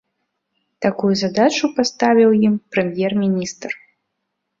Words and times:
Такую 0.85 1.09
задачу 1.21 1.69
паставіў 1.79 2.29
ім 2.47 2.55
прэм'ер-міністр. 2.77 3.69